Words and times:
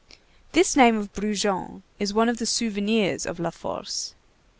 This 0.53 0.75
name 0.75 0.95
of 0.97 1.13
Brujon 1.13 1.83
is 1.99 2.11
one 2.11 2.27
of 2.27 2.39
the 2.39 2.47
souvenirs 2.47 3.27
of 3.27 3.39
La 3.39 3.51
Force. 3.51 4.15